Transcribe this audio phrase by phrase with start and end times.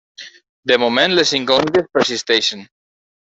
[0.71, 2.65] De moment les incògnites persisteixen.